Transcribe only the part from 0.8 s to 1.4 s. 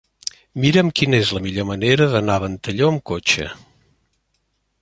quina és